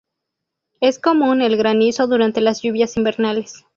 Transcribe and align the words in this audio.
Es 0.79 0.97
común 0.97 1.43
el 1.43 1.57
granizo 1.57 2.07
durante 2.07 2.41
las 2.41 2.63
lluvias 2.63 2.97
invernales. 2.97 3.65